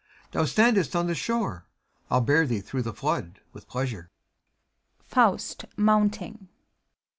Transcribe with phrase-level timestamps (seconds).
[0.31, 1.67] Thou standest on the shore;
[2.07, 4.09] 111 bear thee through the flood, with pleasure.
[4.97, 5.61] U FAUST.
[5.65, 6.49] FAUST (mounting).